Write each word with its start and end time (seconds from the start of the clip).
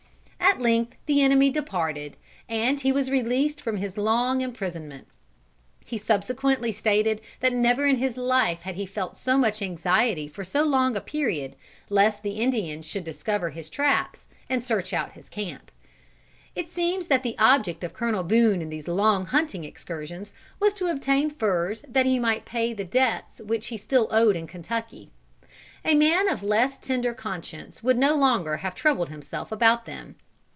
At 0.53 0.59
length 0.59 0.97
the 1.05 1.21
enemy 1.21 1.49
departed, 1.49 2.17
and 2.49 2.77
he 2.77 2.91
was 2.91 3.09
released 3.09 3.61
from 3.61 3.77
his 3.77 3.97
long 3.97 4.41
imprisonment. 4.41 5.07
He 5.85 5.97
subsequently 5.97 6.73
stated 6.73 7.21
that 7.39 7.53
never 7.53 7.85
in 7.87 7.95
his 7.95 8.17
life 8.17 8.59
had 8.63 8.75
he 8.75 8.85
felt 8.85 9.15
so 9.15 9.37
much 9.37 9.61
anxiety 9.61 10.27
for 10.27 10.43
so 10.43 10.63
long 10.63 10.97
a 10.97 11.01
period, 11.01 11.55
lest 11.89 12.21
the 12.21 12.31
Indians 12.41 12.85
should 12.85 13.05
discover 13.05 13.51
his 13.51 13.69
traps 13.69 14.27
and 14.49 14.61
search 14.61 14.91
out 14.91 15.13
his 15.13 15.29
camp. 15.29 15.71
It 16.53 16.69
seems 16.69 17.07
that 17.07 17.23
the 17.23 17.37
object 17.39 17.81
of 17.85 17.93
Colonel 17.93 18.23
Boone 18.23 18.61
in 18.61 18.67
these 18.69 18.89
long 18.89 19.27
hunting 19.27 19.63
excursions 19.63 20.33
was 20.59 20.73
to 20.73 20.87
obtain 20.87 21.29
furs 21.29 21.81
that 21.87 22.05
he 22.05 22.19
might 22.19 22.43
pay 22.43 22.73
the 22.73 22.83
debts 22.83 23.39
which 23.39 23.67
he 23.67 23.77
still 23.77 24.09
owed 24.11 24.35
in 24.35 24.47
Kentucky. 24.47 25.11
A 25.85 25.95
man 25.95 26.27
of 26.27 26.43
less 26.43 26.77
tender 26.77 27.13
conscience 27.13 27.81
would 27.81 27.97
no 27.97 28.15
longer 28.15 28.57
have 28.57 28.75
troubled 28.75 29.07
himself 29.09 29.53
about 29.53 29.85
them. 29.85 30.17